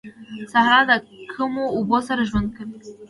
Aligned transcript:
صحرا 0.51 0.79
د 0.89 0.91
کمو 1.33 1.65
اوبو 1.77 1.97
سره 2.07 2.21
ژوند 2.29 2.47
کوي 2.57 2.79